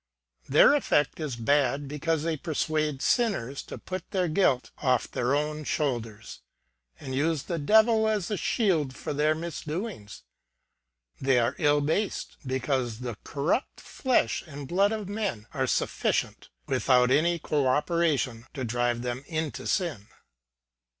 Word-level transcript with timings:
Their 0.49 0.73
effect 0.73 1.19
is 1.19 1.35
bad, 1.35 1.87
because 1.87 2.23
they 2.23 2.35
persuade 2.35 3.03
sinners 3.03 3.61
to 3.65 3.77
put 3.77 4.09
their 4.09 4.27
guilt 4.27 4.71
off 4.79 5.07
their 5.11 5.35
own 5.35 5.63
shoulders 5.63 6.39
and 6.99 7.13
use 7.13 7.43
the 7.43 7.59
Devil 7.59 8.07
as 8.07 8.31
a 8.31 8.35
shield 8.35 8.95
for 8.95 9.13
their 9.13 9.35
misdoings. 9.35 10.23
They 11.19 11.37
are 11.37 11.55
ill 11.59 11.81
based, 11.81 12.37
because 12.43 13.01
the 13.01 13.15
corrupt 13.23 13.79
flesh 13.79 14.43
and 14.47 14.67
blood 14.67 14.91
of 14.91 15.07
men 15.07 15.45
are 15.53 15.67
sufficient, 15.67 16.49
without 16.65 17.11
any 17.11 17.37
co 17.37 17.67
operation, 17.67 18.47
to 18.55 18.63
drive 18.63 19.03
'them 19.03 19.23
to 19.51 19.67
sin. 19.67 20.07